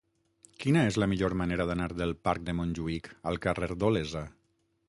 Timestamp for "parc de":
2.29-2.57